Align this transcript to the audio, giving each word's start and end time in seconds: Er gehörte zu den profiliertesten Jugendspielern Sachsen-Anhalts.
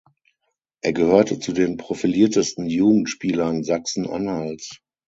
Er 0.81 0.93
gehörte 0.93 1.37
zu 1.37 1.53
den 1.53 1.77
profiliertesten 1.77 2.65
Jugendspielern 2.65 3.63
Sachsen-Anhalts. 3.63 4.79